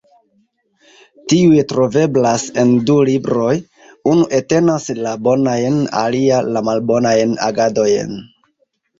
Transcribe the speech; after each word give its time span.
Tiuj 1.31 1.57
troveblas 1.71 2.45
en 2.61 2.71
du 2.89 2.95
libroj: 3.09 3.51
unu 4.11 4.23
entenas 4.37 4.87
la 5.07 5.11
bonajn 5.27 5.77
alia 6.05 6.39
la 6.57 6.65
malbonajn 6.69 7.37
agadojn. 7.49 8.17